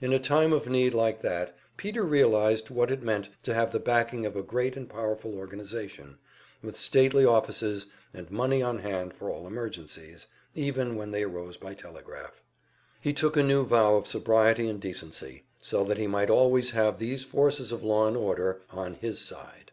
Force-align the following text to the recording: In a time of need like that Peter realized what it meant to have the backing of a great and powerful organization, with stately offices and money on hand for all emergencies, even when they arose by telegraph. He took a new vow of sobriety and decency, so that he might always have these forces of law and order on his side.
In 0.00 0.14
a 0.14 0.18
time 0.18 0.54
of 0.54 0.66
need 0.70 0.94
like 0.94 1.20
that 1.20 1.54
Peter 1.76 2.02
realized 2.02 2.70
what 2.70 2.90
it 2.90 3.02
meant 3.02 3.28
to 3.42 3.52
have 3.52 3.70
the 3.70 3.78
backing 3.78 4.24
of 4.24 4.34
a 4.34 4.42
great 4.42 4.78
and 4.78 4.88
powerful 4.88 5.34
organization, 5.36 6.16
with 6.62 6.78
stately 6.78 7.26
offices 7.26 7.86
and 8.14 8.30
money 8.30 8.62
on 8.62 8.78
hand 8.78 9.12
for 9.12 9.28
all 9.28 9.46
emergencies, 9.46 10.26
even 10.54 10.96
when 10.96 11.10
they 11.10 11.22
arose 11.22 11.58
by 11.58 11.74
telegraph. 11.74 12.42
He 12.98 13.12
took 13.12 13.36
a 13.36 13.42
new 13.42 13.66
vow 13.66 13.96
of 13.96 14.06
sobriety 14.06 14.70
and 14.70 14.80
decency, 14.80 15.44
so 15.60 15.84
that 15.84 15.98
he 15.98 16.06
might 16.06 16.30
always 16.30 16.70
have 16.70 16.98
these 16.98 17.22
forces 17.22 17.70
of 17.70 17.84
law 17.84 18.08
and 18.08 18.16
order 18.16 18.62
on 18.70 18.94
his 18.94 19.18
side. 19.18 19.72